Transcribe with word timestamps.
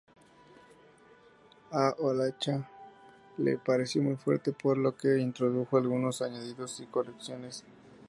A 1.69 1.95
Olaechea 1.99 2.67
le 3.37 3.59
pareció 3.59 4.01
muy 4.01 4.15
fuerte, 4.15 4.51
por 4.51 4.75
lo 4.75 4.97
que 4.97 5.19
introdujo 5.19 5.77
algunos 5.77 6.23
añadidos 6.23 6.79
y 6.79 6.87
correcciones. 6.87 7.63